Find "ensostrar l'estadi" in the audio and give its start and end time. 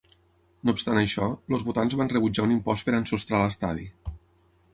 3.01-3.87